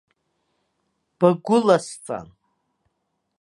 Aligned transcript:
Багәыласҵан. 1.19 2.27